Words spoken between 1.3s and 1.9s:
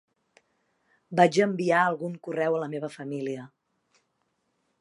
a enviar